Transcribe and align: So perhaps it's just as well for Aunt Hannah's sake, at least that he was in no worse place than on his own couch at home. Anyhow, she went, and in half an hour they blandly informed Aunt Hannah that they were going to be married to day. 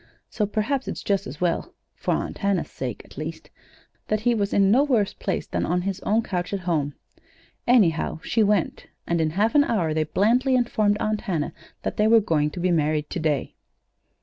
So 0.31 0.47
perhaps 0.47 0.87
it's 0.87 1.03
just 1.03 1.27
as 1.27 1.39
well 1.39 1.75
for 1.93 2.15
Aunt 2.15 2.39
Hannah's 2.39 2.71
sake, 2.71 3.03
at 3.05 3.19
least 3.19 3.51
that 4.07 4.21
he 4.21 4.33
was 4.33 4.51
in 4.51 4.71
no 4.71 4.83
worse 4.83 5.13
place 5.13 5.45
than 5.45 5.63
on 5.63 5.83
his 5.83 5.99
own 5.99 6.23
couch 6.23 6.53
at 6.53 6.61
home. 6.61 6.95
Anyhow, 7.67 8.19
she 8.23 8.41
went, 8.41 8.87
and 9.05 9.21
in 9.21 9.29
half 9.29 9.53
an 9.53 9.63
hour 9.63 9.93
they 9.93 10.05
blandly 10.05 10.55
informed 10.55 10.97
Aunt 10.99 11.21
Hannah 11.21 11.53
that 11.83 11.97
they 11.97 12.07
were 12.07 12.19
going 12.19 12.49
to 12.49 12.59
be 12.59 12.71
married 12.71 13.11
to 13.11 13.19
day. 13.19 13.53